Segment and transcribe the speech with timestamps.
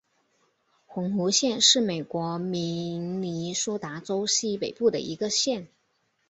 [0.87, 5.67] 红湖县是美国明尼苏达州西北部的一个县。